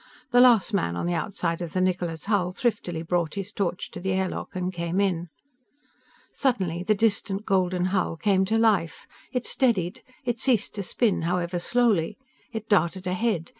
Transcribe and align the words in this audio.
The 0.31 0.41
last 0.41 0.73
man 0.73 0.95
on 0.95 1.05
the 1.05 1.13
outside 1.13 1.61
of 1.61 1.73
the 1.73 1.79
Niccola's 1.79 2.25
hull 2.25 2.51
thriftily 2.51 3.03
brought 3.03 3.35
his 3.35 3.51
torch 3.51 3.91
to 3.91 3.99
the 3.99 4.13
air 4.13 4.27
lock 4.27 4.55
and 4.55 4.73
came 4.73 4.99
in. 4.99 5.29
Suddenly, 6.33 6.81
the 6.81 6.95
distant 6.95 7.45
golden 7.45 7.85
hull 7.93 8.17
came 8.17 8.43
to 8.45 8.57
life. 8.57 9.05
It 9.31 9.45
steadied. 9.45 10.01
It 10.25 10.39
ceased 10.39 10.73
to 10.73 10.81
spin, 10.81 11.21
however 11.21 11.59
slowly. 11.59 12.17
It 12.51 12.67
darted 12.67 13.05
ahead. 13.05 13.49